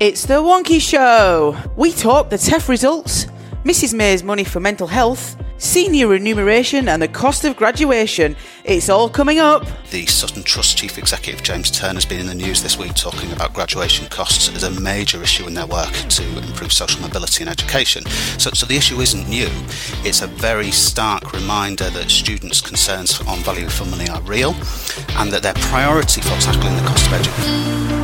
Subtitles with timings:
[0.00, 1.56] It's the Wonkhe Show.
[1.76, 3.26] We talk the TEF results,
[3.62, 3.94] Mrs.
[3.94, 8.34] May's money for mental health, senior remuneration, and the cost of graduation.
[8.64, 9.64] It's all coming up.
[9.92, 13.30] The Sutton Trust Chief Executive James Turner has been in the news this week talking
[13.30, 17.50] about graduation costs as a major issue in their work to improve social mobility and
[17.50, 18.04] education.
[18.36, 19.48] So, so the issue isn't new.
[20.02, 24.56] It's a very stark reminder that students' concerns on value for money are real
[25.10, 28.03] and that their priority for tackling the cost of education.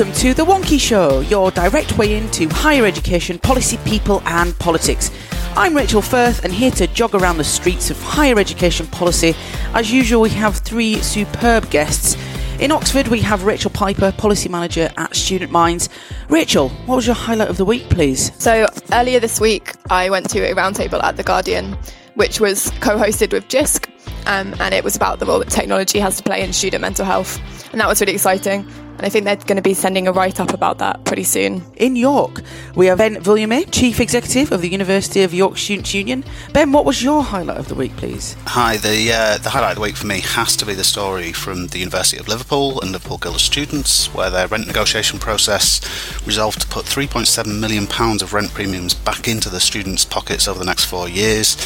[0.00, 5.10] Welcome to The Wonkhe Show, your direct way into higher education, policy, people, and politics.
[5.54, 9.34] I'm Rachel Firth, and here to jog around the streets of higher education policy.
[9.74, 12.16] As usual, we have three superb guests.
[12.60, 15.90] In Oxford, we have Rachel Piper, Policy Manager at Student Minds.
[16.30, 18.32] Rachel, what was your highlight of the week, please?
[18.42, 21.76] So earlier this week, I went to a roundtable at The Guardian,
[22.14, 23.89] which was co hosted with JISC,
[24.30, 27.04] um, and it was about the role that technology has to play in student mental
[27.04, 27.40] health.
[27.72, 28.60] And that was really exciting.
[28.96, 31.64] And I think they're going to be sending a write up about that pretty soon.
[31.76, 32.42] In York,
[32.76, 36.22] we have Ben Vulliamy, Chief Executive of the University of York Students' Union.
[36.52, 38.36] Ben, what was your highlight of the week, please?
[38.46, 41.32] Hi, the uh, the highlight of the week for me has to be the story
[41.32, 45.80] from the University of Liverpool and Liverpool Guild of Students, where their rent negotiation process
[46.24, 50.58] resolved to put 3.7 million pounds of rent premiums back into the students' pockets over
[50.58, 51.56] the next four years,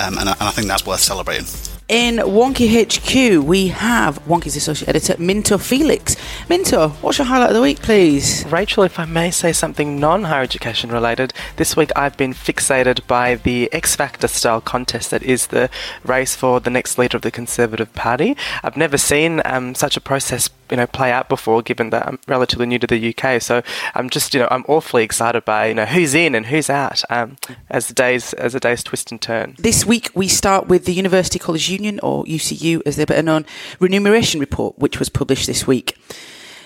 [0.00, 1.73] um, and, I, and I think that's worth celebrating.
[1.86, 6.16] In Wonkhe HQ, we have Wonkhe's Associate Editor, Minto Felix.
[6.48, 8.46] Minto, what's your highlight of the week, please?
[8.46, 13.06] Rachel, if I may say something non higher education related, this week I've been fixated
[13.06, 15.68] by the X Factor style contest that is the
[16.02, 18.34] race for the next leader of the Conservative Party.
[18.62, 22.18] I've never seen um, such a process you know play out before given that I'm
[22.26, 23.62] relatively new to the UK so
[23.94, 27.02] I'm just you know I'm awfully excited by you know who's in and who's out
[27.10, 27.36] um,
[27.70, 30.92] as the days as the days twist and turn This week, we start with the
[30.92, 33.46] University College Union, or UCU as they're better known,
[33.80, 35.96] remuneration report, which was published this week.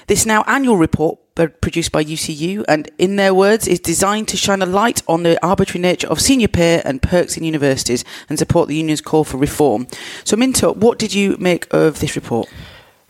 [0.06, 4.36] This now annual report, uh, produced by UCU, and in their words, is designed to
[4.36, 8.38] shine a light on the arbitrary nature of senior pay and perks in universities and
[8.38, 9.86] support the union's call for reform.
[10.24, 12.48] So, Minto, what did you make of this report?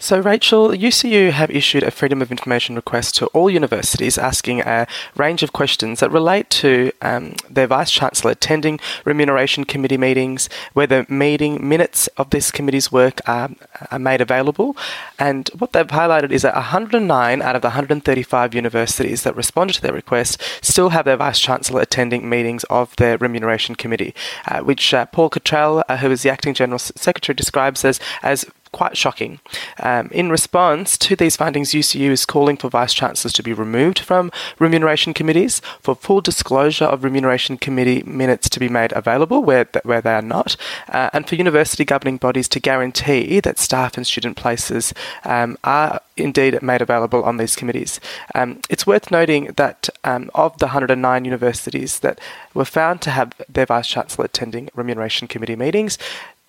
[0.01, 4.87] So, Rachel, UCU have issued a Freedom of Information request to all universities asking a
[5.17, 11.05] range of questions that relate to um, their Vice Chancellor attending remuneration committee meetings, whether
[11.09, 13.51] meeting minutes of this committee's work are,
[13.91, 14.77] are made available.
[15.19, 19.83] And what they've highlighted is that 109 out of the 135 universities that responded to
[19.83, 24.15] their request still have their Vice Chancellor attending meetings of their remuneration committee,
[24.47, 28.47] uh, which uh, Paul Cottrell, uh, who is the Acting General Secretary, describes as, as
[28.73, 29.41] quite shocking.
[29.81, 33.99] Um, in response to these findings, UCU is calling for vice chancellors to be removed
[33.99, 39.65] from remuneration committees, for full disclosure of remuneration committee minutes to be made available where,
[39.65, 40.57] th- where they are not,
[40.89, 44.93] uh, and for university governing bodies to guarantee that staff and student places
[45.25, 48.01] um, are indeed made available on these committees.
[48.35, 52.21] Um, it's worth noting that um, of the 109 universities that
[52.55, 55.99] were found to have their vice chancellor attending remuneration committee meetings,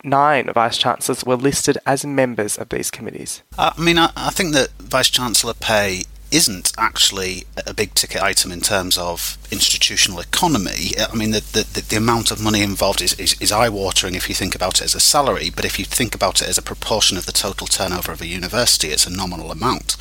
[0.03, 3.41] nine vice chancellors were listed as members of these committees.
[3.57, 8.21] Uh, I mean, I, I think that Vice Chancellor pay isn't actually a big ticket
[8.21, 10.91] item in terms of institutional economy.
[10.97, 14.29] I mean, the, the, the amount of money involved is, is, is eye watering if
[14.29, 16.61] you think about it as a salary, but if you think about it as a
[16.61, 19.97] proportion of the total turnover of a university, it's a nominal amount.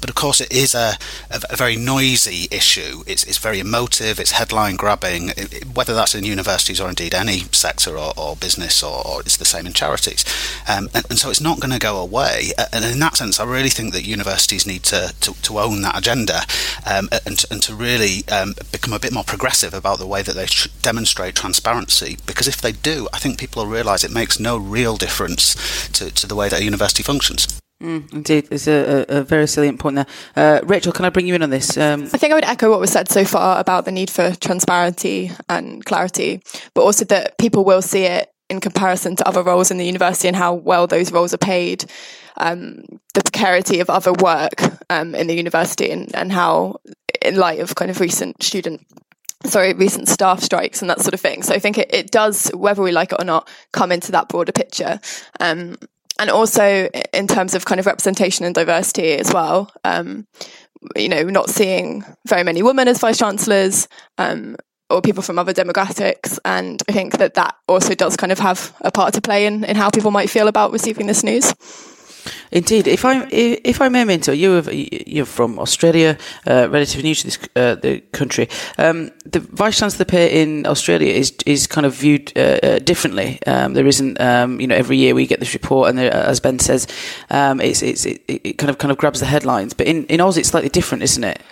[0.00, 0.94] But of course, it is a,
[1.30, 3.02] a, a very noisy issue.
[3.06, 7.40] It's, it's very emotive, it's headline grabbing, it, whether that's in universities or indeed any
[7.52, 10.24] sector or, or business, or, or it's the same in charities.
[10.68, 12.52] Um, and, and so it's not going to go away.
[12.72, 15.96] And in that sense, I really think that universities need to, to, to own that
[15.98, 16.40] agenda
[16.86, 20.22] um, and, to- and to really um, become a bit more progressive about the way
[20.22, 22.16] that they tr- demonstrate transparency.
[22.26, 25.54] Because if they do, I think people will realise it makes no real difference
[25.90, 27.60] to, to the way that a university functions.
[27.82, 30.06] Mm, indeed, there's a, a, a very salient point there.
[30.34, 31.76] Uh, Rachel, can I bring you in on this?
[31.76, 34.34] Um, I think I would echo what was said so far about the need for
[34.34, 36.42] transparency and clarity,
[36.74, 40.28] but also that people will see it in comparison to other roles in the university
[40.28, 41.84] and how well those roles are paid,
[42.38, 42.82] um,
[43.14, 46.76] the precarity of other work um, in the university, and, and how,
[47.20, 48.86] in light of kind of recent student
[49.44, 51.42] sorry, recent staff strikes and that sort of thing.
[51.42, 54.28] So I think it, it does, whether we like it or not, come into that
[54.28, 55.00] broader picture.
[55.38, 55.76] Um,
[56.18, 59.70] and also in terms of kind of representation and diversity as well.
[59.84, 60.26] Um,
[60.96, 64.56] you know, not seeing very many women as vice chancellors, um,
[64.90, 66.38] or people from other demographics.
[66.44, 69.64] And I think that that also does kind of have a part to play in,
[69.64, 71.52] in how people might feel about receiving this news.
[72.50, 77.24] Indeed, if I if I may, Minto, you you're from Australia, uh, relatively new to
[77.24, 78.48] this uh, the country.
[78.78, 83.38] Um, the vice chancellor pay in Australia is is kind of viewed uh, uh differently.
[83.46, 86.40] Um, there isn't, um, you know, every year we get this report, and there, as
[86.40, 86.86] Ben says,
[87.30, 89.74] um, it's it's it, it, kind of kind of grabs the headlines.
[89.74, 91.42] But in in Oz, it's slightly different, isn't it?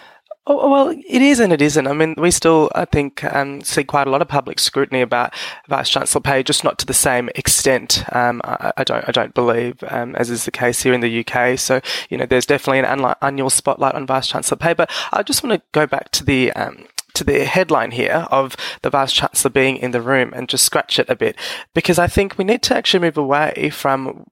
[0.48, 1.88] Oh, well, it is and it isn't.
[1.88, 5.34] I mean, we still, I think, um, see quite a lot of public scrutiny about
[5.66, 8.04] Vice Chancellor pay, just not to the same extent.
[8.14, 11.26] Um, I, I, don't, I don't believe, um, as is the case here in the
[11.26, 11.58] UK.
[11.58, 14.72] So, you know, there's definitely an annual spotlight on Vice Chancellor pay.
[14.72, 18.56] But I just want to go back to the um, to the headline here of
[18.82, 21.34] the Vice Chancellor being in the room and just scratch it a bit
[21.74, 24.26] because I think we need to actually move away from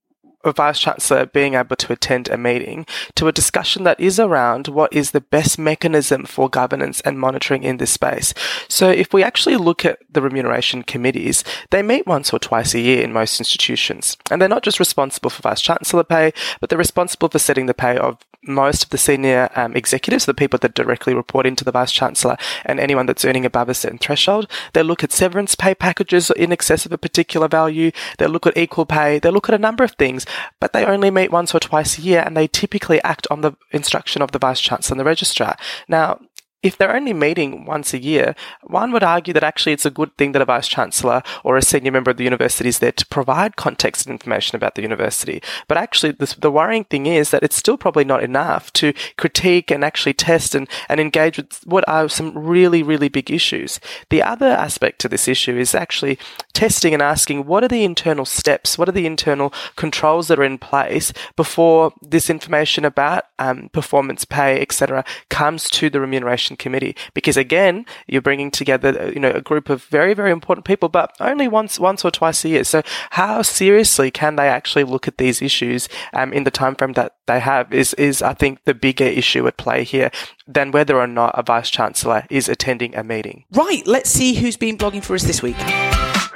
[0.53, 4.93] vice chancellor being able to attend a meeting to a discussion that is around what
[4.93, 8.35] is the best mechanism for governance and monitoring in this space.
[8.69, 12.81] So if we actually look at the remuneration committees, they meet once or twice a
[12.81, 14.17] year in most institutions.
[14.31, 17.75] And they're not just responsible for vice chancellor pay, but they're responsible for setting the
[17.75, 21.73] pay of most of the senior um, executives, the people that directly report into the
[21.73, 24.51] vice chancellor, and anyone that's earning above a certain threshold.
[24.73, 27.91] They look at severance pay packages in excess of a particular value.
[28.19, 29.19] They look at equal pay.
[29.19, 30.27] They look at a number of things,
[30.61, 33.53] but they only meet once or twice a year, and they typically act on the
[33.71, 35.57] instruction of the vice chancellor and the registrar.
[35.89, 36.21] Now,
[36.65, 40.17] if they're only meeting once a year, one would argue that actually it's a good
[40.17, 43.07] thing that a vice chancellor or a senior member of the university is there to
[43.07, 45.43] provide context and information about the university.
[45.69, 49.85] But actually, the worrying thing is that it's still probably not enough to critique and
[49.85, 53.79] actually test and, and engage with what are some really, really big issues.
[54.09, 56.19] The other aspect to this issue is actually
[56.55, 60.45] testing and asking what are the internal steps, what are the internal controls that are
[60.45, 66.97] in place before this information about um, performance pay, etc., comes to the remuneration committee.
[67.15, 70.89] Because again you're bringing together uh, you know a group of very very important people
[70.89, 72.65] but only once once or twice a year.
[72.65, 76.93] So how seriously can they actually look at these issues um, in the time frame
[76.95, 80.11] that they have is is I think the bigger issue at play here
[80.47, 83.45] than whether or not a vice chancellor is attending a meeting.
[83.53, 85.57] Right let's see who's been blogging for us this week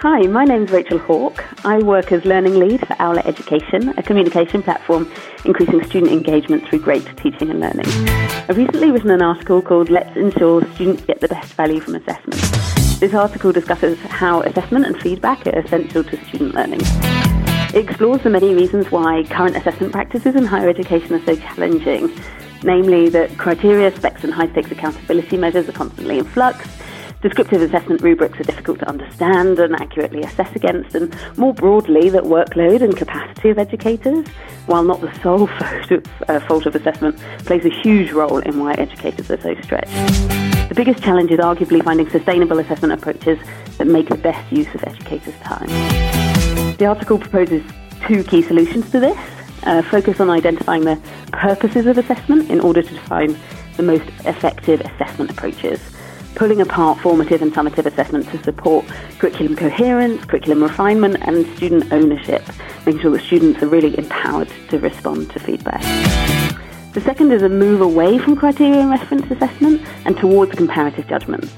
[0.03, 1.45] Hi, my name is Rachel Hawke.
[1.65, 5.11] I work as learning lead for Owlet Education, a communication platform
[5.45, 7.87] increasing student engagement through great teaching and learning.
[8.49, 12.41] I've recently written an article called Let's Ensure Students Get the Best Value from Assessment.
[13.00, 16.81] This article discusses how assessment and feedback are essential to student learning.
[17.75, 22.17] It explores the many reasons why current assessment practices in higher education are so challenging,
[22.62, 26.69] namely that criteria, specs, and high stakes accountability measures are constantly in flux
[27.20, 32.23] Descriptive assessment rubrics are difficult to understand and accurately assess against, and more broadly, that
[32.23, 34.25] workload and capacity of educators,
[34.67, 38.61] while not the sole fault of, uh, fault of assessment, plays a huge role in
[38.61, 39.91] why educators are so stretched.
[40.69, 43.37] The biggest challenge is arguably finding sustainable assessment approaches
[43.79, 45.67] that make the best use of educators' time.
[46.76, 47.65] The article proposes
[48.06, 49.19] two key solutions to this.
[49.65, 51.00] Uh, focus on identifying the
[51.32, 53.37] purposes of assessment in order to define
[53.77, 55.81] the most effective assessment approaches
[56.35, 58.87] pulling apart formative and summative assessment to support
[59.19, 62.43] curriculum coherence, curriculum refinement, and student ownership,
[62.87, 65.82] making sure that students are really empowered to respond to feedback.
[66.94, 71.53] The second is a move away from criteria and reference assessment and towards comparative judgment,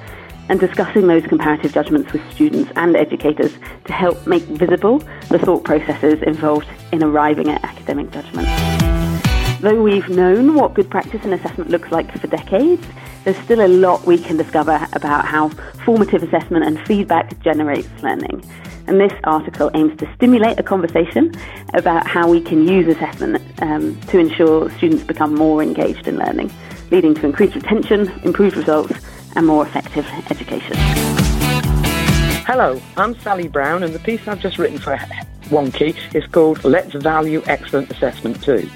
[0.49, 3.53] and discussing those comparative judgments with students and educators
[3.85, 4.99] to help make visible
[5.29, 9.00] the thought processes involved in arriving at academic judgment.
[9.61, 12.83] Though we've known what good practice and assessment looks like for decades,
[13.25, 15.51] there's still a lot we can discover about how
[15.85, 18.43] formative assessment and feedback generates learning.
[18.87, 21.35] And this article aims to stimulate a conversation
[21.75, 26.51] about how we can use assessment um, to ensure students become more engaged in learning,
[26.91, 28.95] leading to increased retention, improved results,
[29.37, 30.75] and more effective education.
[32.47, 34.97] Hello, I'm Sally Brown, and the piece I've just written for
[35.51, 38.67] Wonkhe is called Let's Value Excellent Assessment Too.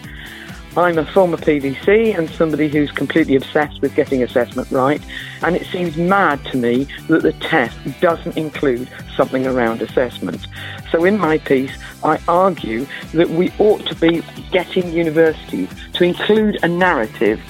[0.76, 5.00] I'm a former PVC and somebody who's completely obsessed with getting assessment right,
[5.42, 10.48] and it seems mad to me that the test doesn't include something around assessment.
[10.90, 11.70] So in my piece,
[12.02, 17.40] I argue that we ought to be getting universities to include a narrative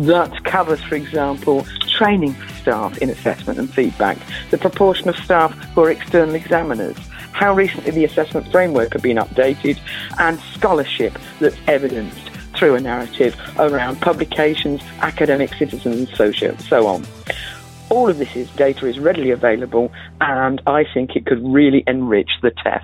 [0.00, 4.18] that covers, for example, training staff in assessment and feedback,
[4.50, 6.98] the proportion of staff who are external examiners,
[7.32, 9.78] how recently the assessment framework had been updated,
[10.18, 12.30] and scholarship that's evidenced
[12.64, 17.06] through a narrative around publications, academic citizens, and so on.
[17.90, 19.92] All of this is data is readily available,
[20.22, 22.82] and I think it could really enrich the TEF.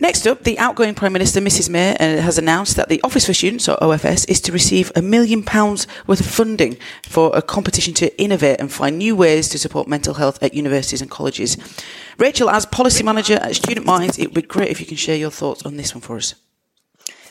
[0.00, 3.34] Next up, the outgoing Prime Minister, Mrs May, uh, has announced that the Office for
[3.34, 7.92] Students, or OFS, is to receive a million pounds worth of funding for a competition
[7.92, 11.58] to innovate and find new ways to support mental health at universities and colleges.
[12.16, 15.16] Rachel, as Policy Manager at Student Minds, it would be great if you can share
[15.16, 16.34] your thoughts on this one for us.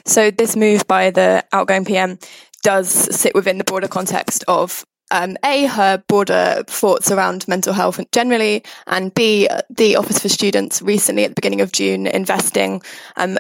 [0.06, 2.20] So, this move by the outgoing PM
[2.64, 8.00] does sit within the broader context of um, A, her broader thoughts around mental health
[8.12, 12.82] generally, and B, the Office for Students recently at the beginning of June investing
[13.18, 13.38] um,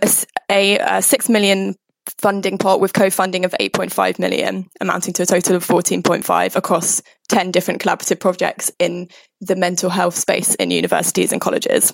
[0.50, 1.76] a, a, six million
[2.18, 7.52] funding pot with co-funding of 8.5 million, amounting to a total of 14.5 across 10
[7.52, 9.08] different collaborative projects in
[9.40, 11.94] the mental health space in universities and colleges.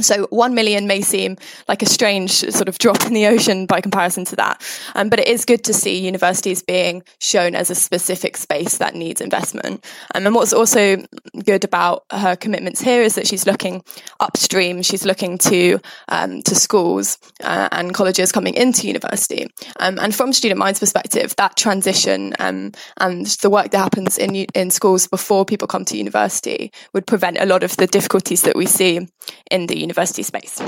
[0.00, 1.36] So one million may seem
[1.68, 4.62] like a strange sort of drop in the ocean by comparison to that,
[4.94, 8.94] um, but it is good to see universities being shown as a specific space that
[8.94, 9.84] needs investment.
[10.14, 11.04] Um, and what's also
[11.44, 13.84] good about her commitments here is that she's looking
[14.20, 14.82] upstream.
[14.82, 19.46] She's looking to um, to schools uh, and colleges coming into university.
[19.78, 24.34] Um, and from Student Minds' perspective, that transition um, and the work that happens in
[24.34, 28.56] in schools before people come to university would prevent a lot of the difficulties that
[28.56, 29.06] we see
[29.50, 30.60] in the university space.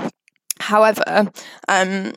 [0.60, 1.30] However,
[1.68, 2.12] um,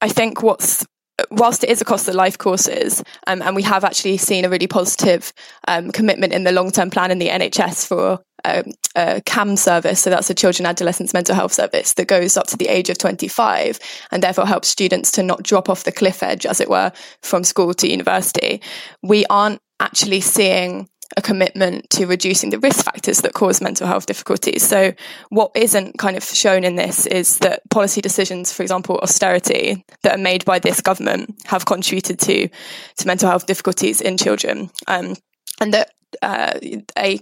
[0.00, 0.86] I think what's
[1.30, 4.66] whilst it is across the life courses, um, and we have actually seen a really
[4.66, 5.32] positive
[5.68, 10.00] um, commitment in the long term plan in the NHS for um, a CAM service,
[10.00, 12.98] so that's a children adolescents mental health service that goes up to the age of
[12.98, 13.78] 25
[14.10, 17.44] and therefore helps students to not drop off the cliff edge, as it were, from
[17.44, 18.62] school to university.
[19.02, 24.06] We aren't actually seeing a commitment to reducing the risk factors that cause mental health
[24.06, 24.62] difficulties.
[24.62, 24.92] So,
[25.30, 30.14] what isn't kind of shown in this is that policy decisions, for example, austerity, that
[30.14, 35.16] are made by this government have contributed to to mental health difficulties in children, um,
[35.60, 35.90] and that
[36.22, 36.58] uh,
[36.98, 37.18] a,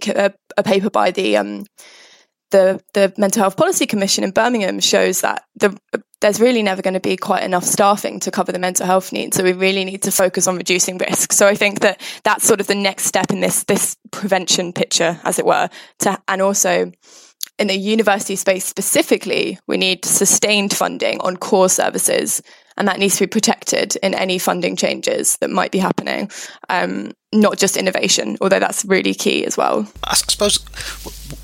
[0.57, 1.65] a, paper by the um,
[2.51, 5.77] the the Mental Health Policy Commission in Birmingham shows that the,
[6.21, 9.37] there's really never going to be quite enough staffing to cover the mental health needs.
[9.37, 11.31] So we really need to focus on reducing risk.
[11.31, 15.19] So I think that that's sort of the next step in this this prevention picture,
[15.23, 15.69] as it were.
[15.99, 16.91] To, and also
[17.57, 22.41] in the university space specifically, we need sustained funding on core services
[22.79, 26.31] and that needs to be protected in any funding changes that might be happening,
[26.69, 29.85] um, not just innovation, although that's really key as well.
[30.05, 30.65] I suppose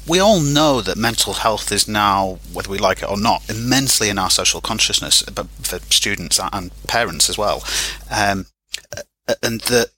[0.07, 4.09] we all know that mental health is now, whether we like it or not, immensely
[4.09, 7.63] in our social consciousness, but for students and parents as well,
[8.09, 8.45] um,
[9.43, 9.89] and that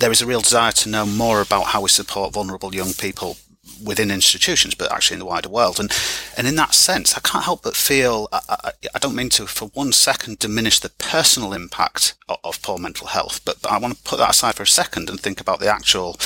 [0.00, 3.36] there is a real desire to know more about how we support vulnerable young people
[3.82, 5.80] within institutions, but actually in the wider world.
[5.80, 5.92] And
[6.36, 9.46] and in that sense, I can't help but feel I, I, I don't mean to
[9.46, 13.78] for one second diminish the personal impact of, of poor mental health, but, but I
[13.78, 16.18] want to put that aside for a second and think about the actual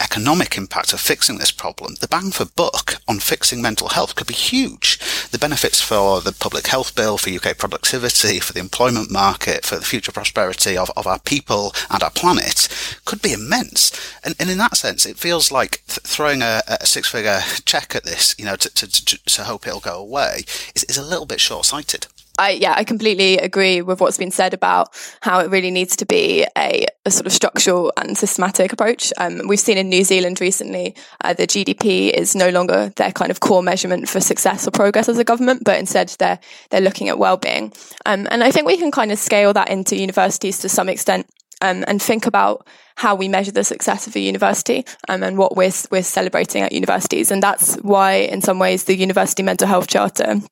[0.00, 4.26] economic impact of fixing this problem, the bang for buck on fixing mental health could
[4.26, 4.98] be huge.
[5.30, 9.76] The benefits for the public health bill, for UK productivity, for the employment market, for
[9.76, 12.68] the future prosperity of, of our people and our planet
[13.04, 13.90] could be immense.
[14.22, 17.94] And, and in that sense, it feels like th- throwing a, a six figure check
[17.94, 21.04] at this, you know, to, to, to, to hope it'll go away is, is a
[21.04, 22.06] little bit short sighted.
[22.38, 24.88] I yeah, I completely agree with what's been said about
[25.20, 29.12] how it really needs to be a, a sort of structural and systematic approach.
[29.18, 33.30] Um, we've seen in New Zealand recently uh, the GDP is no longer their kind
[33.30, 36.38] of core measurement for success or progress as a government, but instead they're
[36.70, 37.72] they're looking at well-being.
[38.04, 41.26] Um, and I think we can kind of scale that into universities to some extent.
[41.62, 45.56] Um, and think about how we measure the success of a university um, and what
[45.56, 47.30] we're, we're celebrating at universities.
[47.30, 50.42] And that's why, in some ways, the University Mental Health Charter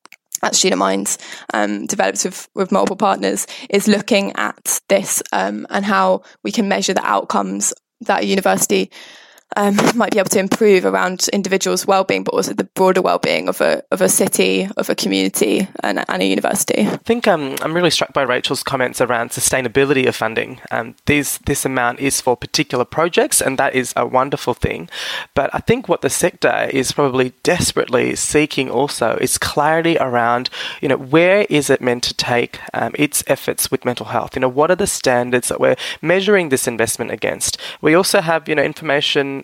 [0.45, 1.19] at Student Minds,
[1.53, 6.69] um, developed with, with multiple partners, is looking at this um, and how we can
[6.69, 8.91] measure the outcomes that a university
[9.57, 13.61] um, might be able to improve around individuals' well-being, but also the broader well-being of
[13.61, 16.83] a of a city, of a community, and, and a university.
[16.87, 20.61] I think um, I'm really struck by Rachel's comments around sustainability of funding.
[20.71, 24.89] Um, this this amount is for particular projects, and that is a wonderful thing.
[25.35, 30.89] But I think what the sector is probably desperately seeking also is clarity around, you
[30.89, 34.35] know, where is it meant to take um, its efforts with mental health?
[34.35, 37.59] You know, what are the standards that we're measuring this investment against?
[37.81, 39.44] We also have, you know, information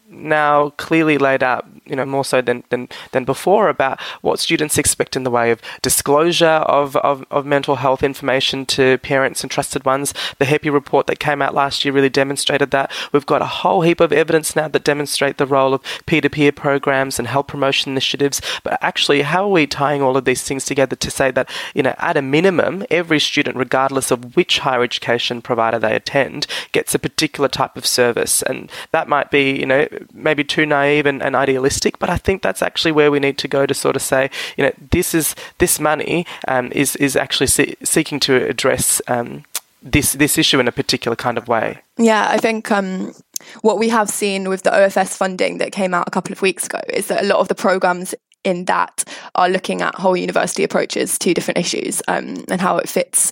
[0.11, 4.77] now clearly laid out you know, more so than, than, than before about what students
[4.77, 9.51] expect in the way of disclosure of, of, of mental health information to parents and
[9.51, 10.13] trusted ones.
[10.39, 12.91] The HEPI report that came out last year really demonstrated that.
[13.11, 16.29] We've got a whole heap of evidence now that demonstrate the role of peer to
[16.29, 18.41] peer programs and health promotion initiatives.
[18.63, 21.83] But actually, how are we tying all of these things together to say that, you
[21.83, 26.95] know, at a minimum, every student, regardless of which higher education provider they attend, gets
[26.95, 28.41] a particular type of service?
[28.43, 32.41] And that might be, you know, maybe too naive and, and idealistic, but I think
[32.41, 35.35] that's actually where we need to go to sort of say, you know, this is
[35.57, 39.43] this money um, is is actually see- seeking to address um,
[39.81, 41.79] this this issue in a particular kind of way.
[41.97, 43.13] Yeah, I think um,
[43.61, 46.65] what we have seen with the OFS funding that came out a couple of weeks
[46.65, 49.03] ago is that a lot of the programs in that
[49.35, 53.31] are looking at whole university approaches to different issues um, and how it fits.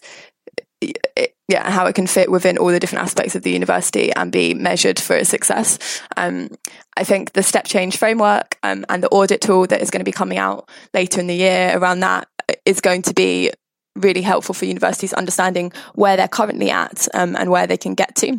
[0.82, 4.32] It, yeah, how it can fit within all the different aspects of the university and
[4.32, 5.80] be measured for success.
[6.16, 6.52] Um,
[6.96, 10.06] I think the step change framework um, and the audit tool that is going to
[10.06, 12.28] be coming out later in the year around that
[12.66, 13.50] is going to be
[13.96, 18.16] really helpful for universities understanding where they're currently at um, and where they can get
[18.18, 18.38] to.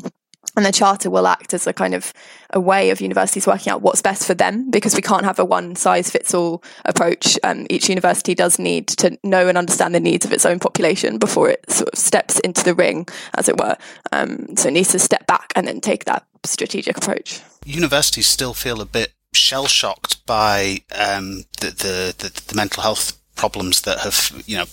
[0.60, 2.12] And the charter will act as a kind of
[2.50, 5.44] a way of universities working out what's best for them because we can't have a
[5.44, 7.38] one size fits all approach.
[7.42, 11.16] Um, each university does need to know and understand the needs of its own population
[11.16, 13.74] before it sort of steps into the ring, as it were.
[14.12, 17.40] Um, so it needs to step back and then take that strategic approach.
[17.64, 23.18] Universities still feel a bit shell shocked by um, the, the, the, the mental health
[23.34, 24.66] problems that have, you know,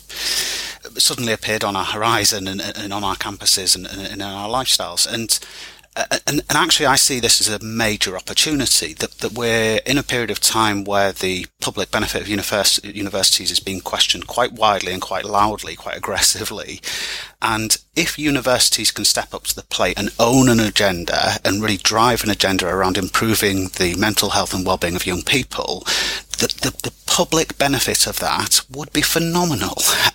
[0.97, 5.07] suddenly appeared on our horizon and, and on our campuses and, and, in our lifestyles.
[5.07, 5.39] And,
[5.97, 10.03] and, and actually, I see this as a major opportunity that, that we're in a
[10.03, 15.01] period of time where the public benefit of universities is being questioned quite widely and
[15.01, 16.81] quite loudly, quite aggressively.
[17.41, 21.77] And if universities can step up to the plate and own an agenda and really
[21.77, 25.83] drive an agenda around improving the mental health and well-being of young people,
[26.37, 29.73] the, the, the, public benefit of that would be phenomenal.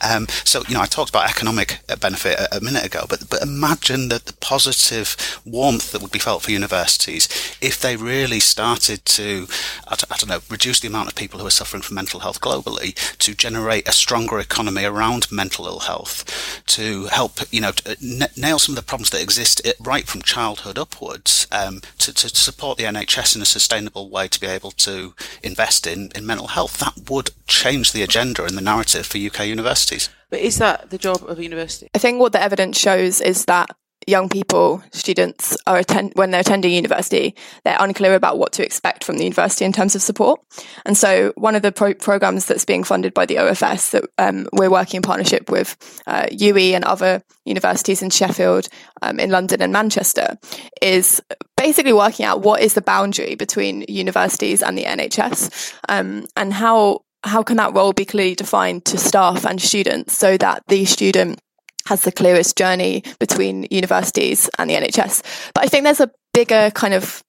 [0.08, 3.42] Um, so, you know, I talked about economic benefit a, a, minute ago, but, but
[3.42, 7.26] imagine that the positive warmth that would be felt for universities
[7.60, 9.48] if they really started to,
[9.88, 12.94] I, don't know, reduce the amount of people who are suffering from mental health globally,
[13.18, 18.60] to generate a stronger economy around mental ill health, to help, you know, n- nail
[18.60, 22.84] some of the problems that exist right from childhood upwards, um, to, to support the
[22.84, 26.91] NHS in a sustainable way to be able to invest in in mental health, that
[27.08, 30.08] would change the agenda and the narrative for UK universities.
[30.30, 31.88] But is that the job of a university?
[31.94, 33.70] I think what the evidence shows is that
[34.06, 39.04] young people, students are attend when they're attending university, they're unclear about what to expect
[39.04, 40.40] from the university in terms of support.
[40.84, 44.48] And so, one of the pro- programs that's being funded by the OFS that um,
[44.52, 45.76] we're working in partnership with
[46.06, 48.68] uh, UWE and other universities in Sheffield,
[49.02, 50.36] um, in London, and Manchester
[50.80, 51.20] is
[51.62, 57.04] basically working out what is the boundary between universities and the NHS, um, and how
[57.24, 61.40] how can that role be clearly defined to staff and students so that the student
[61.86, 65.22] has the clearest journey between universities and the NHS.
[65.54, 67.22] But I think there's a bigger kind of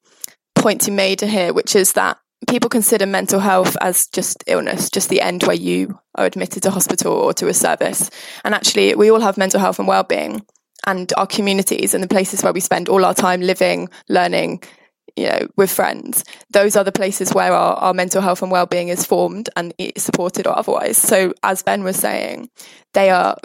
[0.56, 2.18] point to be made here, which is that
[2.50, 6.72] people consider mental health as just illness, just the end where you are admitted to
[6.72, 8.10] hospital or to a service.
[8.44, 10.42] And actually, we all have mental health and well-being,
[10.86, 14.64] and our communities and the places where we spend all our time living, learning,
[15.16, 16.24] you know, with friends.
[16.50, 20.48] Those are the places where our, our mental health and well-being is formed and supported
[20.48, 20.98] or otherwise.
[20.98, 22.50] So, as Ben was saying,
[22.94, 23.38] they are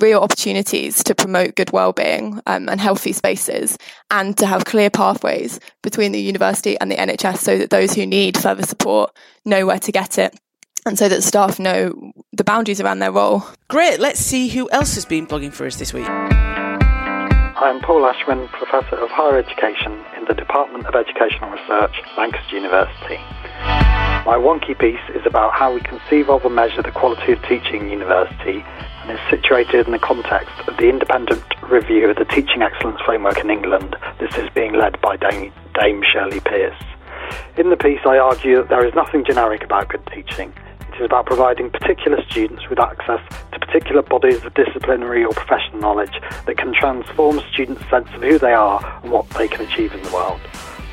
[0.00, 3.76] real opportunities to promote good well-being um, and healthy spaces
[4.10, 8.06] and to have clear pathways between the university and the NHS so that those who
[8.06, 10.38] need further support know where to get it
[10.86, 13.44] and so that staff know the boundaries around their role.
[13.68, 16.08] Great, let's see who else has been blogging for us this week.
[17.62, 23.22] I'm Paul Ashwin, Professor of Higher Education in the Department of Educational Research, Lancaster University.
[24.26, 27.82] My Wonkhe piece is about how we conceive of and measure the quality of teaching
[27.82, 32.62] in university and is situated in the context of the independent review of the Teaching
[32.62, 33.94] Excellence Framework in England.
[34.18, 36.82] This is being led by Dame, Dame Shirley Pearce.
[37.56, 40.52] In the piece, I argue that there is nothing generic about good teaching.
[40.98, 43.20] Is about providing particular students with access
[43.52, 46.12] to particular bodies of disciplinary or professional knowledge
[46.46, 50.02] that can transform students' sense of who they are and what they can achieve in
[50.02, 50.38] the world.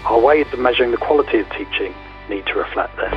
[0.06, 1.94] Our ways of measuring the quality of teaching
[2.28, 3.14] need to reflect this.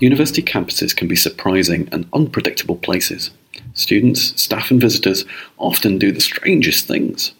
[0.00, 3.32] University campuses can be surprising and unpredictable places.
[3.74, 5.26] Students, staff, and visitors
[5.58, 7.34] often do the strangest things.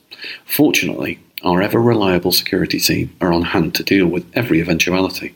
[0.45, 5.33] Fortunately, our ever reliable security team are on hand to deal with every eventuality.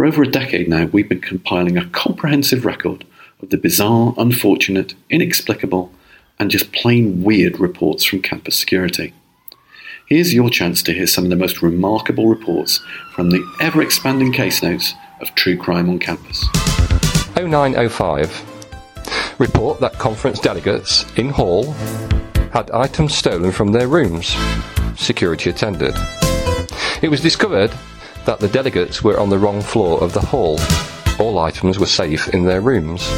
[0.00, 3.04] For over a decade now, we've been compiling a comprehensive record
[3.42, 5.92] of the bizarre, unfortunate, inexplicable,
[6.38, 9.12] and just plain weird reports from campus security.
[10.06, 12.80] Here's your chance to hear some of the most remarkable reports
[13.12, 16.48] from the ever expanding case notes of true crime on campus.
[17.36, 21.72] 0905 report that conference delegates in hall
[22.54, 24.34] had items stolen from their rooms.
[24.96, 25.92] Security attended.
[27.02, 27.70] It was discovered
[28.26, 30.58] that the delegates were on the wrong floor of the hall.
[31.18, 33.08] All items were safe in their rooms.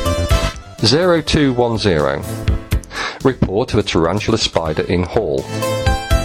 [0.80, 2.52] 0210
[3.24, 5.42] report of a tarantula spider in hall.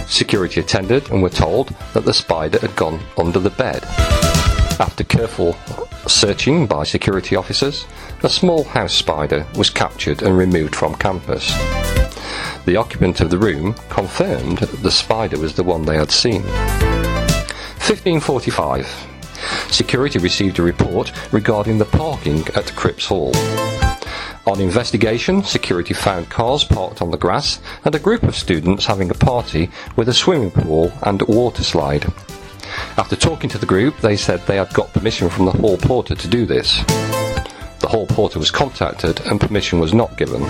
[0.08, 3.84] Security attended and were told that the spider had gone under the bed.
[4.80, 5.56] After careful
[6.06, 7.86] searching by security officers,
[8.22, 11.52] a small house spider was captured and removed from campus.
[12.64, 16.42] The occupant of the room confirmed the spider was the one they had seen.
[17.88, 19.06] 1545.
[19.72, 23.34] Security received a report regarding the parking at Cripps Hall.
[24.46, 29.10] On investigation, security found cars parked on the grass and a group of students having
[29.10, 32.04] a party with a swimming pool and water slide.
[32.98, 36.14] After talking to the group, they said they had got permission from the hall porter
[36.14, 36.84] to do this.
[37.80, 40.42] The hall porter was contacted and permission was not given.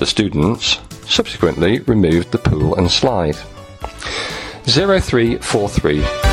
[0.00, 3.36] The students subsequently removed the pool and slide.
[4.66, 6.23] 0343.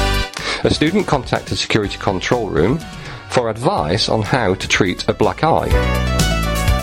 [0.63, 2.77] A student contacted security control room
[3.29, 5.69] for advice on how to treat a black eye.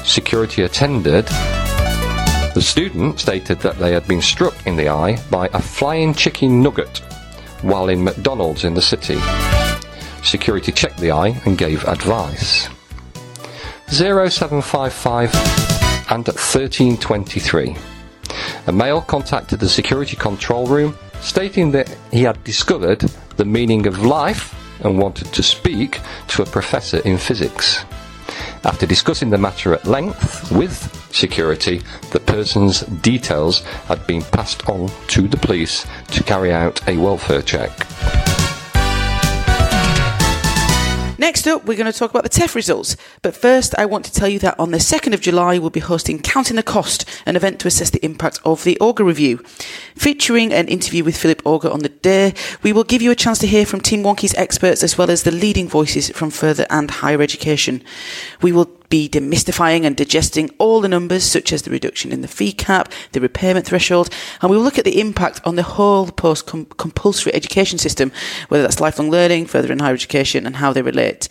[0.05, 1.27] Security attended.
[2.55, 6.61] The student stated that they had been struck in the eye by a flying chicken
[6.61, 6.99] nugget
[7.63, 9.21] while in McDonald's in the city.
[10.25, 12.69] Security checked the eye and gave advice.
[13.87, 15.33] 0755
[16.11, 17.77] and 1323.
[18.67, 24.05] A male contacted the security control room stating that he had discovered the meaning of
[24.05, 27.85] life and wanted to speak to a professor in physics.
[28.65, 30.77] After discussing the matter at length with
[31.15, 36.97] security, the person's details had been passed on to the police to carry out a
[36.97, 37.71] welfare check.
[41.21, 42.97] Next up, we're going to talk about the TEF results.
[43.23, 45.81] But first, I want to tell you that on the 2nd of July, we'll be
[45.81, 49.39] hosting Counting the Cost, an event to assess the impact of the Augar Review.
[49.97, 53.41] Featuring an interview with Philip Augar on the day, we will give you a chance
[53.41, 56.89] to hear from Team Wonkhe's experts as well as the leading voices from further and
[56.89, 57.83] higher education.
[58.41, 62.29] We will be demystifying and digesting all the numbers, such as the reduction in the
[62.29, 64.09] fee cap, the repayment threshold,
[64.41, 68.11] and we will look at the impact on the whole post compulsory education system,
[68.49, 71.29] whether that's lifelong learning, further and higher education, and how they relate.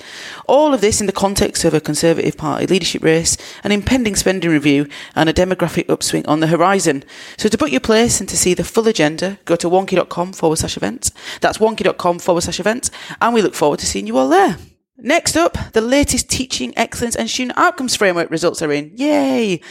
[0.47, 4.51] All of this in the context of a Conservative Party leadership race, an impending spending
[4.51, 7.03] review, and a demographic upswing on the horizon.
[7.37, 10.57] So to book your place and to see the full agenda, go to wonkhe.com forward
[10.57, 11.11] slash events.
[11.41, 12.91] That's wonkhe.com forward slash events,
[13.21, 14.57] and we look forward to seeing you all there.
[14.99, 18.91] Next up, the latest teaching excellence and student outcomes framework results are in.
[18.95, 19.61] Yay!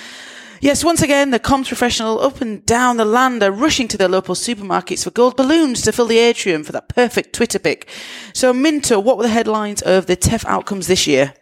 [0.60, 4.08] Yes, once again, the comms professional up and down the land are rushing to their
[4.08, 7.88] local supermarkets for gold balloons to fill the atrium for that perfect Twitter pic.
[8.32, 11.34] So, Minto, what were the headlines of the TEF outcomes this year?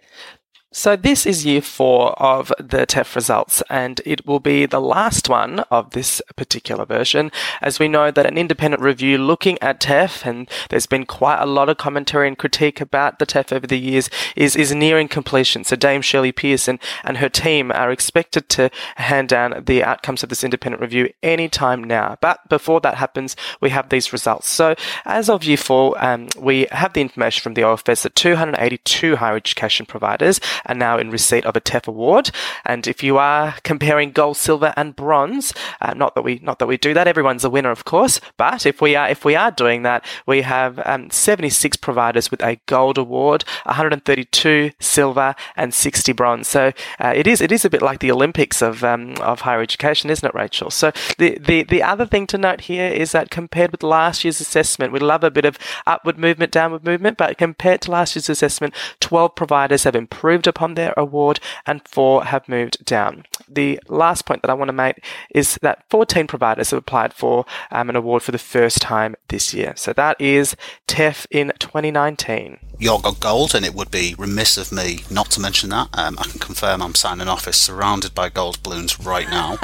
[0.76, 5.28] So this is year four of the TEF results, and it will be the last
[5.28, 7.30] one of this particular version,
[7.62, 11.46] as we know that an independent review looking at TEF, and there's been quite a
[11.46, 15.62] lot of commentary and critique about the TEF over the years, is, is nearing completion.
[15.62, 20.28] So Dame Shirley Pearson and her team are expected to hand down the outcomes of
[20.28, 22.18] this independent review anytime now.
[22.20, 24.48] But before that happens, we have these results.
[24.48, 29.14] So as of year four, um, we have the information from the OFS that 282
[29.14, 32.30] higher education providers are now in receipt of a TEF award.
[32.64, 36.66] And if you are comparing gold, silver, and bronze, uh, not that we not that
[36.66, 38.20] we do that, everyone's a winner, of course.
[38.36, 42.42] But if we are if we are doing that, we have um, 76 providers with
[42.42, 46.48] a gold award, 132 silver, and 60 bronze.
[46.48, 49.60] So uh, it is it is a bit like the Olympics of um, of higher
[49.60, 50.70] education, isn't it, Rachel?
[50.70, 54.40] So the, the the other thing to note here is that compared with last year's
[54.40, 58.28] assessment, we love a bit of upward movement, downward movement, but compared to last year's
[58.28, 63.24] assessment, 12 providers have improved upon their award and four have moved down.
[63.48, 67.44] The last point that I want to make is that 14 providers have applied for
[67.70, 69.74] um, an award for the first time this year.
[69.76, 74.72] So that is TEF in 2019 York got gold, and it would be remiss of
[74.72, 75.88] me not to mention that.
[75.94, 79.52] Um, I can confirm I'm signing office surrounded by gold balloons right now.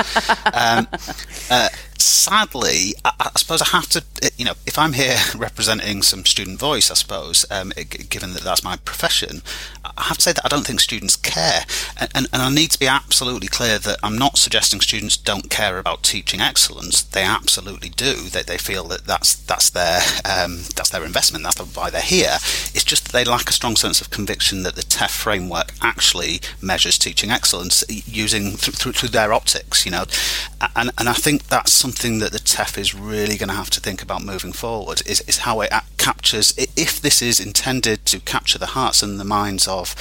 [0.55, 0.88] um,
[1.50, 1.68] uh,
[2.02, 4.04] sadly, I, I, suppose I have to,
[4.36, 7.72] you know, if I'm here representing some student voice, I suppose, um,
[8.08, 9.42] given that that's my profession,
[9.84, 11.62] I have to say that I don't think students care.
[11.98, 15.50] And, and, and, I need to be absolutely clear that I'm not suggesting students don't
[15.50, 17.02] care about teaching excellence.
[17.02, 18.14] They absolutely do.
[18.14, 22.36] They, they feel that that's, that's, their, um, that's their investment, that's why they're here.
[22.74, 26.40] It's just that they lack a strong sense of conviction that the TEF framework actually
[26.60, 30.04] measures teaching excellence using through, through, through their optics, you know.
[30.76, 33.81] And, and I think that's something that the TEF is really going to have to
[33.81, 38.59] think about moving forward is, is how it captures, if this is intended to capture
[38.59, 39.94] the hearts and the minds of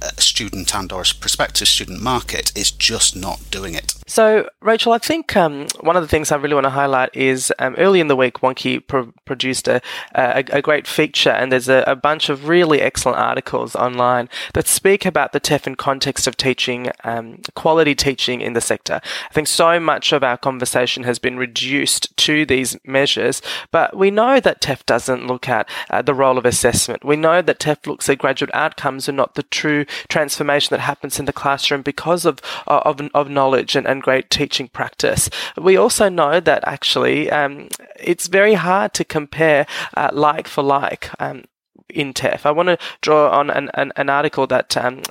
[0.00, 4.01] a student and or a prospective student market, it's just not doing it.
[4.12, 7.50] So, Rachel, I think um, one of the things I really want to highlight is
[7.58, 9.80] um, early in the week, Wonkhe pro- produced a,
[10.14, 14.68] a, a, great feature, and there's a, a, bunch of really excellent articles online that
[14.68, 19.00] speak about the TEF in context of teaching, um, quality teaching in the sector.
[19.30, 24.10] I think so much of our conversation has been reduced to these measures, but we
[24.10, 27.02] know that TEF doesn't look at uh, the role of assessment.
[27.02, 31.18] We know that TEF looks at graduate outcomes and not the true transformation that happens
[31.18, 35.30] in the classroom because of, of, of knowledge and, and great teaching practice.
[35.56, 41.10] We also know that actually um, it's very hard to compare uh, like for like.
[41.18, 41.44] Um,
[41.92, 42.46] in TEF.
[42.46, 45.02] I want to draw on an, an, an article that um,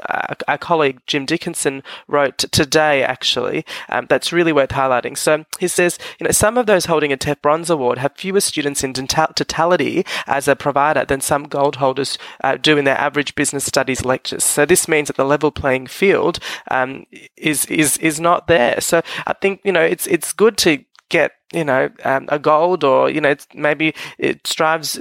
[0.47, 5.17] our, colleague Jim Dickinson wrote today, actually, um, that's really worth highlighting.
[5.17, 8.41] So he says, you know, some of those holding a TEF Bronze Award have fewer
[8.41, 13.35] students in totality as a provider than some gold holders uh, do in their average
[13.35, 14.43] business studies lectures.
[14.43, 16.39] So this means that the level playing field
[16.69, 17.05] um,
[17.37, 18.79] is is is not there.
[18.81, 22.83] So I think you know it's it's good to get you know um, a gold
[22.83, 24.97] or you know maybe it strives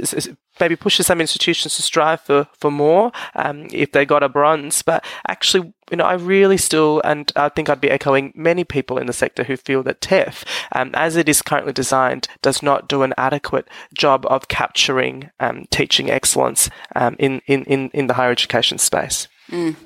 [0.61, 4.83] maybe pushes some institutions to strive for, for more um, if they got a bronze.
[4.83, 8.99] But actually, you know, I really still, and I think I'd be echoing many people
[8.99, 12.89] in the sector who feel that TEF, um, as it is currently designed, does not
[12.89, 18.15] do an adequate job of capturing um, teaching excellence um, in, in, in, in the
[18.15, 19.29] higher education space.
[19.51, 19.77] Mm.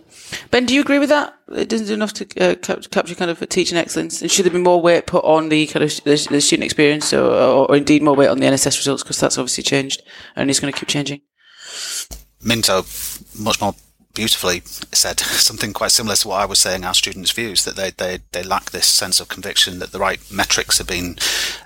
[0.51, 1.35] Ben, do you agree with that?
[1.49, 4.59] It doesn't do enough to uh, capture kind of teaching excellence, and should there be
[4.59, 8.03] more weight put on the kind of the, the student experience, or, or, or, indeed
[8.03, 10.03] more weight on the NSS results because that's obviously changed
[10.37, 11.21] and it's going to keep changing.
[12.43, 12.85] Minto,
[13.39, 13.75] much more
[14.15, 16.85] beautifully said something quite similar to what I was saying.
[16.85, 20.21] Our students' views that they they, they lack this sense of conviction that the right
[20.31, 21.19] metrics are being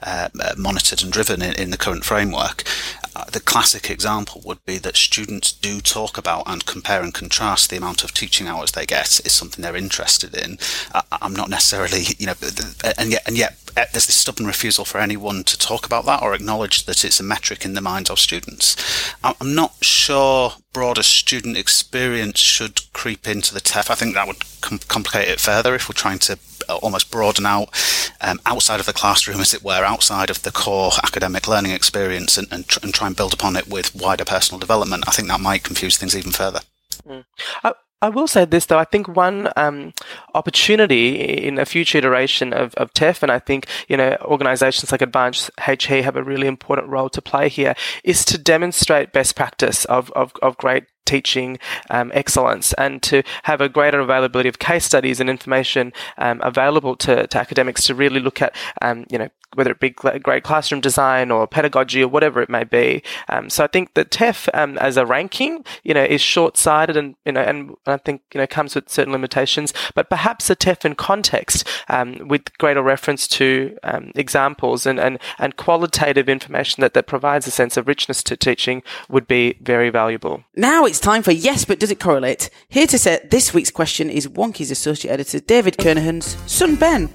[0.03, 2.65] uh, monitored and driven in, in the current framework.
[3.15, 7.69] Uh, the classic example would be that students do talk about and compare and contrast
[7.69, 10.57] the amount of teaching hours they get is something they're interested in.
[10.95, 12.35] Uh, I'm not necessarily, you know,
[12.97, 16.23] and yet, and yet uh, there's this stubborn refusal for anyone to talk about that
[16.23, 18.77] or acknowledge that it's a metric in the minds of students.
[19.23, 23.91] I'm not sure broader student experience should creep into the TEF.
[23.91, 26.39] I think that would com- complicate it further if we're trying to
[26.69, 27.69] almost broaden out
[28.21, 32.37] um, outside of the classroom, as it were, outside of the core academic learning experience
[32.37, 35.05] and, and, tr- and try and build upon it with wider personal development.
[35.07, 36.61] I think that might confuse things even further.
[37.07, 37.25] Mm.
[37.65, 38.79] Uh, I will say this though.
[38.79, 39.93] I think one um,
[40.35, 45.03] opportunity in a future iteration of, of TEF, and I think you know organisations like
[45.03, 49.85] Advance HE have a really important role to play here, is to demonstrate best practice
[49.87, 51.59] of, of, of great teaching
[51.89, 56.95] um, excellence and to have a greater availability of case studies and information um, available
[56.95, 60.81] to, to, academics to really look at, um, you know, whether it be great classroom
[60.81, 63.03] design or pedagogy or whatever it may be.
[63.29, 67.17] Um, so I think that TEF um, as a ranking, you know, is short-sighted and,
[67.25, 70.85] you know, and I think, you know, comes with certain limitations, but perhaps a TEF
[70.85, 73.77] in context um, with greater reference to
[74.15, 78.83] examples and, and, and qualitative information that, that provides a sense of richness to teaching
[79.09, 80.45] would be very valuable.
[80.57, 82.51] Now it's time for Yes, but does it correlate?
[82.69, 87.09] Here to set this week's question is Wonkhe's associate editor David Kernohan's son Ben.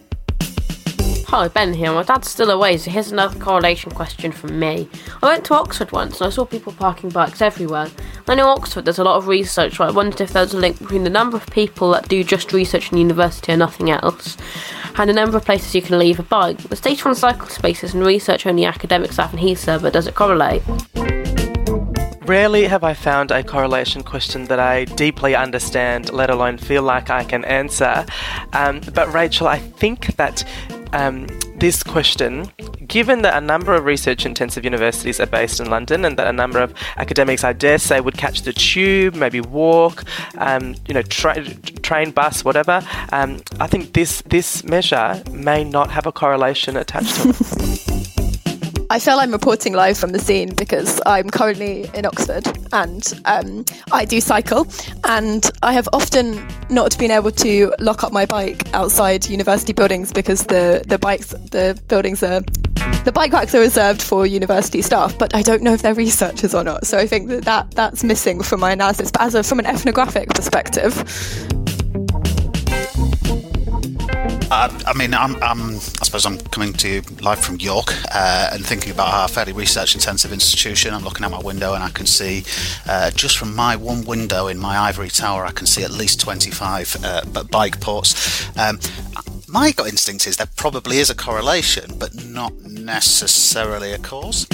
[1.35, 1.91] Hi, Ben here.
[1.91, 4.87] My dad's still away, so here's another correlation question from me.
[5.23, 7.89] I went to Oxford once and I saw people parking bikes everywhere.
[8.27, 10.59] I know Oxford there's a lot of research, so I wondered if there was a
[10.59, 14.37] link between the number of people that do just research in university and nothing else,
[14.95, 16.59] and the number of places you can leave a bike.
[16.59, 20.13] The data on cycle spaces and research only academic staff in HESA, but does it
[20.13, 20.61] correlate?
[22.27, 27.09] Rarely have I found a correlation question that I deeply understand, let alone feel like
[27.09, 28.05] I can answer.
[28.53, 30.45] Um, but Rachel, I think that
[30.93, 31.27] um,
[31.57, 32.51] this question,
[32.87, 36.33] given that a number of research intensive universities are based in London and that a
[36.33, 40.03] number of academics, I dare say, would catch the tube, maybe walk,
[40.37, 41.43] um, you know, tra-
[41.81, 47.15] train, bus, whatever, um, I think this, this measure may not have a correlation attached
[47.15, 47.35] to it.
[48.93, 53.65] I feel I'm reporting live from the scene because I'm currently in Oxford and um,
[53.91, 54.67] I do cycle,
[55.05, 60.13] and I have often not been able to lock up my bike outside university buildings
[60.13, 62.41] because the the bikes the buildings are
[63.03, 66.53] the bike racks are reserved for university staff, but I don't know if they're researchers
[66.53, 66.85] or not.
[66.85, 69.09] So I think that, that that's missing from my analysis.
[69.09, 70.93] But as a, from an ethnographic perspective,
[74.53, 78.51] I, I mean, I'm, I'm, i suppose I'm coming to you live from York uh,
[78.53, 80.93] and thinking about our fairly research-intensive institution.
[80.93, 82.43] I'm looking out my window and I can see,
[82.87, 86.19] uh, just from my one window in my ivory tower, I can see at least
[86.19, 88.47] 25 uh, bike ports.
[88.55, 88.79] Um,
[89.47, 94.47] my gut instinct is there probably is a correlation, but not necessarily a cause.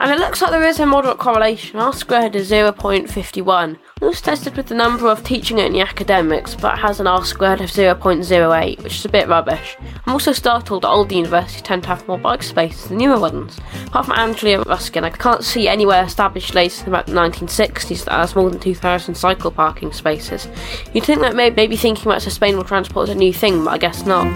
[0.00, 1.78] And it looks like there is a moderate correlation.
[1.78, 3.78] R squared is 0.51.
[4.00, 7.60] It was tested with the number of teaching the academics, but has an R squared
[7.60, 9.76] of 0.08, which is a bit rubbish.
[10.06, 13.58] I'm also startled that older universities tend to have more bike spaces than newer ones.
[13.86, 18.12] Apart from Anglia Ruskin, I can't see anywhere established later than about the 1960s that
[18.12, 20.48] has more than 2,000 cycle parking spaces.
[20.92, 24.04] You'd think that maybe thinking about sustainable transport is a new thing, but I guess
[24.04, 24.26] not.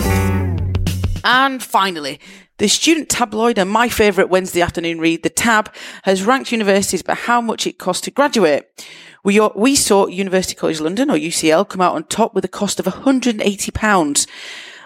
[1.24, 2.20] And finally,
[2.58, 7.14] the student tabloid and my favourite Wednesday afternoon read, The Tab, has ranked universities by
[7.14, 8.66] how much it costs to graduate.
[9.24, 12.78] We, we saw University College London, or UCL, come out on top with a cost
[12.80, 14.26] of £180.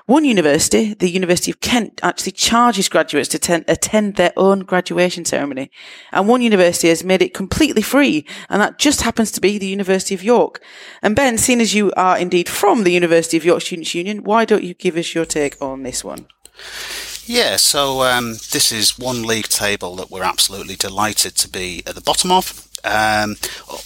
[0.06, 5.24] One university, the University of Kent, actually charges graduates to ten, attend their own graduation
[5.24, 5.70] ceremony.
[6.10, 9.68] And one university has made it completely free, and that just happens to be the
[9.68, 10.60] University of York.
[11.02, 14.44] And Ben, seeing as you are indeed from the University of York Students' Union, why
[14.44, 16.26] don't you give us your take on this one?
[17.26, 21.94] Yeah, so um, this is one league table that we're absolutely delighted to be at
[21.94, 22.68] the bottom of.
[22.84, 23.36] Um,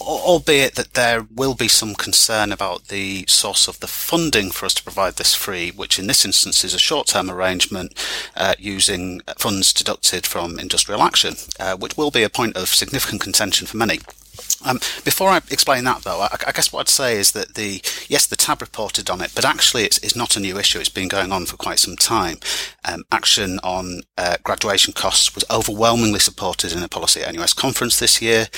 [0.00, 4.72] albeit that there will be some concern about the source of the funding for us
[4.72, 7.92] to provide this free, which in this instance is a short-term arrangement
[8.34, 13.20] uh, using funds deducted from industrial action, uh, which will be a point of significant
[13.20, 14.00] contention for many.
[14.64, 17.80] Um, before I explain that, though, I, I, guess what I'd say is that the
[18.08, 20.80] yes, the tab reported on it, but actually it's, it's not a new issue.
[20.80, 22.38] It's been going on for quite some time.
[22.84, 27.98] Um, action on uh, graduation costs was overwhelmingly supported in a policy at NUS conference
[27.98, 28.48] this year.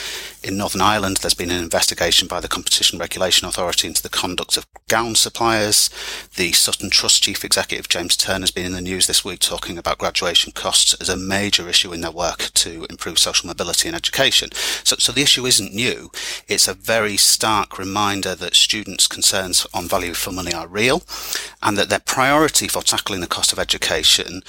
[0.42, 4.56] In Northern Ireland, there's been an investigation by the Competition Regulation Authority into the conduct
[4.56, 5.90] of gown suppliers.
[6.36, 9.76] The Sutton Trust Chief Executive James Turner has been in the news this week talking
[9.76, 13.94] about graduation costs as a major issue in their work to improve social mobility in
[13.94, 14.50] education.
[14.84, 16.10] So, so the issue isn't new.
[16.46, 21.02] It's a very stark reminder that students' concerns on value for money are real
[21.62, 24.42] and that their priority for tackling the cost of education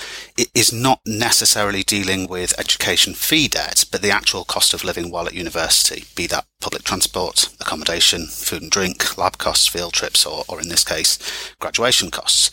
[0.54, 5.28] is not necessarily dealing with education fee debt, but the actual cost of living while
[5.28, 10.44] at university, be that public transport, accommodation, food and drink, lab costs, field trips, or,
[10.50, 11.18] or in this case,
[11.58, 12.52] graduation costs.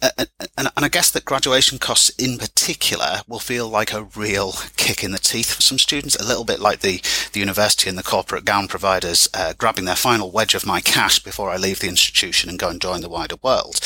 [0.00, 0.10] Uh,
[0.56, 5.02] and, and, I guess that graduation costs in particular will feel like a real kick
[5.02, 7.00] in the teeth for some students, a little bit like the,
[7.32, 11.18] the university and the corporate gown providers uh, grabbing their final wedge of my cash
[11.18, 13.80] before I leave the institution and go and join the wider world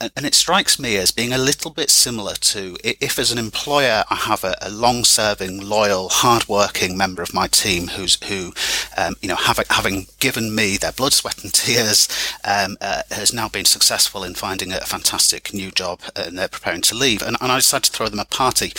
[0.00, 4.04] and it strikes me as being a little bit similar to if, as an employer,
[4.10, 8.52] I have a, a long-serving, loyal, hard-working member of my team who's who,
[8.98, 12.08] um, you know, having having given me their blood, sweat, and tears,
[12.44, 16.82] um, uh, has now been successful in finding a fantastic new job, and they're preparing
[16.82, 17.22] to leave.
[17.22, 18.72] And, and I decide to throw them a party,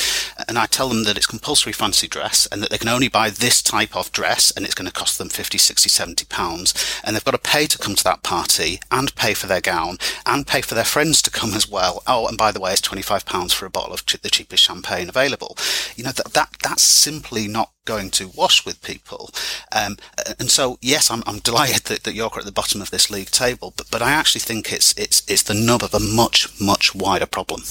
[0.47, 3.29] and I tell them that it's compulsory fancy dress, and that they can only buy
[3.29, 7.15] this type of dress, and it's going to cost them 50, 60, 70 pounds, and
[7.15, 10.45] they've got to pay to come to that party, and pay for their gown, and
[10.45, 12.01] pay for their friends to come as well.
[12.07, 14.31] Oh, and by the way, it's twenty five pounds for a bottle of ch- the
[14.31, 15.55] cheapest champagne available.
[15.95, 19.29] You know that that that's simply not going to wash with people.
[19.71, 19.97] Um,
[20.39, 23.11] and so, yes, I'm, I'm delighted that, that York are at the bottom of this
[23.11, 26.59] league table, but but I actually think it's it's it's the nub of a much
[26.59, 27.61] much wider problem.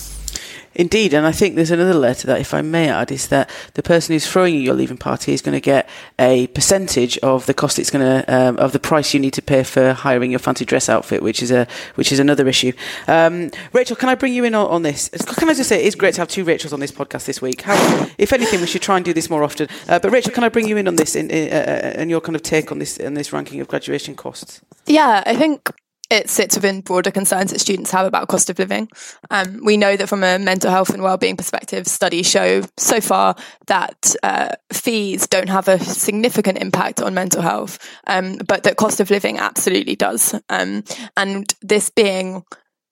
[0.76, 3.82] Indeed, and I think there's another letter that, if I may add, is that the
[3.82, 7.54] person who's throwing you your leaving party is going to get a percentage of the
[7.54, 10.38] cost it's going to um, of the price you need to pay for hiring your
[10.38, 12.72] fancy dress outfit, which is a which is another issue.
[13.08, 15.08] Um, Rachel, can I bring you in on, on, this?
[15.08, 17.40] Can I just say it is great to have two Rachels on this podcast this
[17.40, 17.62] week.
[17.62, 19.68] How, if anything, we should try and do this more often.
[19.88, 22.36] Uh, but Rachel, can I bring you in on this uh, uh and your kind
[22.36, 24.60] of take on this on this ranking of graduation costs?
[24.86, 25.70] Yeah, I think
[26.10, 28.88] it sits within broader concerns that students have about cost of living.
[29.30, 33.34] Um, we know that from a mental health and wellbeing perspective, studies show so far
[33.66, 39.00] that uh, fees don't have a significant impact on mental health, um, but that cost
[39.00, 40.34] of living absolutely does.
[40.48, 40.84] Um,
[41.16, 42.44] and this being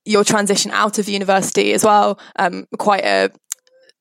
[0.05, 3.31] your transition out of university as well, um, quite a,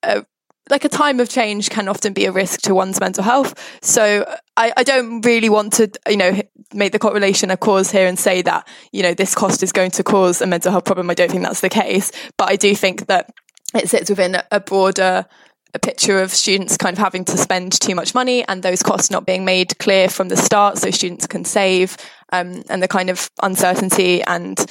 [0.04, 0.26] a
[0.70, 3.54] like a time of change can often be a risk to one's mental health.
[3.82, 6.42] So I, I, don't really want to, you know,
[6.74, 9.92] make the correlation a cause here and say that, you know, this cost is going
[9.92, 11.10] to cause a mental health problem.
[11.10, 13.34] I don't think that's the case, but I do think that
[13.76, 15.26] it sits within a broader
[15.74, 19.10] a picture of students kind of having to spend too much money and those costs
[19.10, 21.98] not being made clear from the start so students can save
[22.32, 24.68] um, and the kind of uncertainty and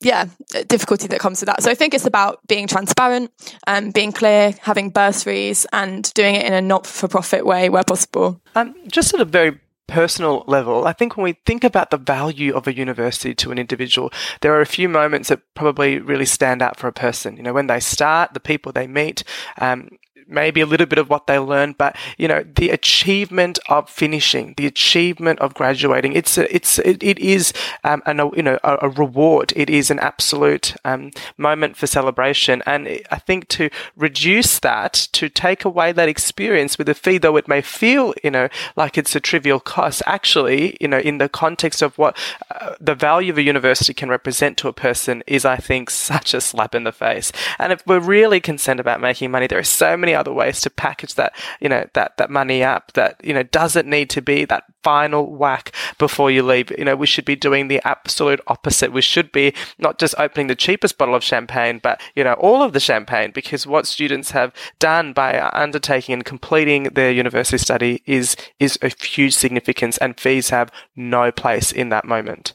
[0.00, 0.26] yeah,
[0.68, 1.62] difficulty that comes with that.
[1.62, 3.30] So I think it's about being transparent,
[3.66, 8.40] um, being clear, having bursaries, and doing it in a not-for-profit way where possible.
[8.54, 12.54] Um, just at a very personal level, I think when we think about the value
[12.54, 16.62] of a university to an individual, there are a few moments that probably really stand
[16.62, 17.36] out for a person.
[17.36, 19.24] You know, when they start, the people they meet,
[19.58, 19.90] um,
[20.30, 24.54] maybe a little bit of what they learned, but you know, the achievement of finishing,
[24.56, 27.52] the achievement of graduating, it's a, it's it, it is
[27.84, 29.52] um, an, you know a, a, reward.
[29.56, 35.28] It is an absolute um, moment for celebration, and I think to reduce that, to
[35.28, 39.16] take away that experience with a fee, though it may feel you know like it's
[39.16, 42.16] a trivial cost, actually, you know, in the context of what
[42.50, 46.34] uh, the value of a university can represent to a person, is I think such
[46.34, 47.32] a slap in the face.
[47.58, 50.70] And if we're really concerned about making money, there are so many other ways to
[50.70, 54.44] package that, you know, that, that money up that, you know, doesn't need to be
[54.44, 56.70] that final whack before you leave.
[56.78, 58.92] You know, we should be doing the absolute opposite.
[58.92, 62.62] We should be not just opening the cheapest bottle of champagne, but, you know, all
[62.62, 68.02] of the champagne because what students have done by undertaking and completing their university study
[68.06, 72.52] is, is of huge significance and fees have no place in that moment.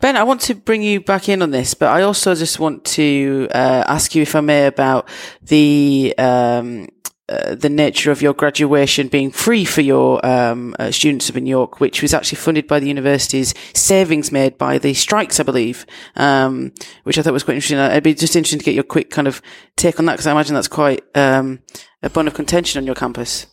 [0.00, 2.84] Ben, I want to bring you back in on this, but I also just want
[2.84, 5.08] to uh, ask you, if I may, about
[5.42, 6.88] the um,
[7.28, 11.46] uh, the nature of your graduation being free for your um, uh, students up in
[11.46, 15.86] York, which was actually funded by the university's savings made by the strikes, I believe,
[16.16, 16.72] um,
[17.04, 17.78] which I thought was quite interesting.
[17.78, 19.40] I'd be just interested to get your quick kind of
[19.76, 21.60] take on that because I imagine that's quite um,
[22.02, 23.46] a bone of contention on your campus.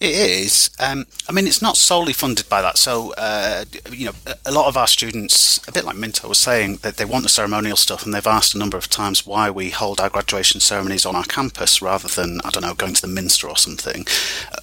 [0.00, 0.70] It is.
[0.78, 2.78] Um, I mean, it's not solely funded by that.
[2.78, 4.12] So, uh, you know,
[4.46, 7.28] a lot of our students, a bit like Minto was saying, that they want the
[7.28, 11.04] ceremonial stuff, and they've asked a number of times why we hold our graduation ceremonies
[11.04, 14.06] on our campus rather than, I don't know, going to the Minster or something.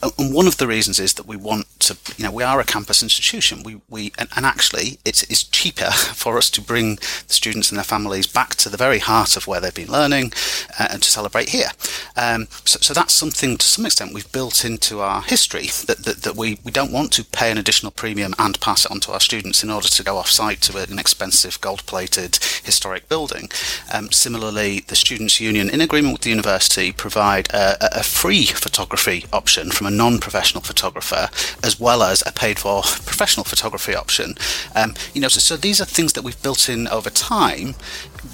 [0.01, 2.61] Uh, and one of the reasons is that we want to, you know, we are
[2.61, 3.61] a campus institution.
[3.63, 7.77] We, we, and, and actually, it's, it's cheaper for us to bring the students and
[7.77, 10.31] their families back to the very heart of where they've been learning
[10.79, 11.71] uh, and to celebrate here.
[12.15, 16.23] Um, so, so that's something to some extent we've built into our history that, that,
[16.23, 19.11] that, we, we don't want to pay an additional premium and pass it on to
[19.11, 23.49] our students in order to go off site to an expensive gold plated historic building.
[23.93, 29.25] Um, similarly, the Students' Union, in agreement with the university, provide a, a free photography
[29.33, 31.29] option from a non professional photographer
[31.63, 34.35] as well as a paid for professional photography option.
[34.75, 37.75] Um, you know, so, so these are things that we've built in over time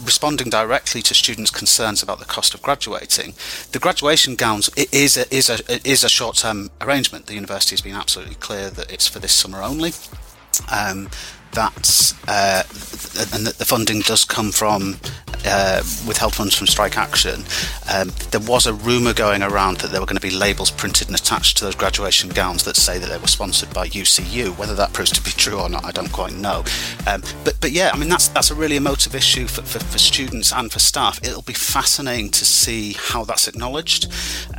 [0.03, 3.33] responding directly to students' concerns about the cost of graduating.
[3.71, 7.27] The graduation gowns is a, is a, is a short-term arrangement.
[7.27, 9.91] The university has been absolutely clear that it's for this summer only.
[10.71, 11.09] Um,
[11.53, 12.63] that uh,
[13.33, 14.95] and that the funding does come from
[15.45, 17.43] uh, withheld funds from strike action.
[17.93, 21.07] Um, there was a rumour going around that there were going to be labels printed
[21.07, 24.57] and attached to those graduation gowns that say that they were sponsored by UCU.
[24.57, 26.63] Whether that proves to be true or not, I don't quite know.
[27.07, 29.97] Um, but but yeah, I mean that's that's a really emotive issue for, for, for,
[29.97, 31.19] students and for staff.
[31.23, 34.11] It'll be fascinating to see how that's acknowledged.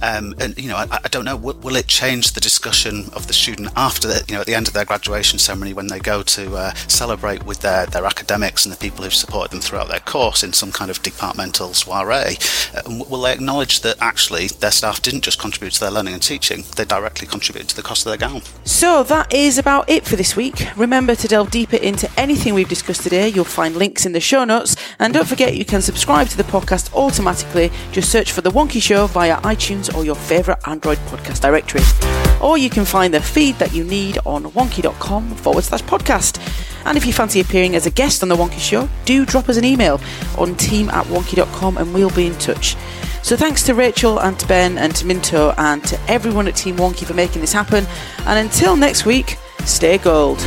[0.03, 3.27] Um, and you know, I, I don't know, will, will, it change the discussion of
[3.27, 6.23] the student after you know at the end of their graduation ceremony when they go
[6.23, 10.01] to uh, celebrate with their, their academics and the people who've supported them throughout their
[10.01, 12.37] course in some kind of departmental soiree.
[12.75, 16.23] Uh, will they acknowledge that actually their staff didn't just contribute to their learning and
[16.23, 18.43] teaching, they directly contributed to the cost of their gown?
[18.65, 20.67] So that is about it for this week.
[20.77, 23.29] Remember to delve deeper into anything we've discussed today.
[23.29, 24.77] You'll find links in the show notes.
[24.99, 27.71] And don't forget you can subscribe to the podcast automatically.
[27.93, 31.83] Just search for The Wonkhe Show via iTunes or your favourite Android podcast directory.
[32.41, 36.39] Or you can find the feed that you need on wonkhe.com forward slash podcast.
[36.85, 39.57] And if you fancy appearing as a guest on The Wonkhe Show, do drop us
[39.57, 40.01] an email
[40.39, 42.77] on team at wonkhe.com and we'll be in touch.
[43.23, 46.77] So thanks to Rachel and to Ben and to Minto and to everyone at Team
[46.77, 47.87] Wonkhe for making this happen.
[48.27, 50.39] And until next week, stay gold.